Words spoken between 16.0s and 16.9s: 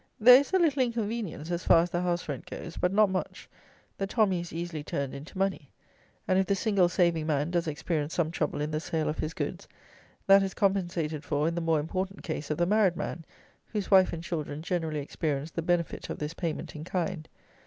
of this payment in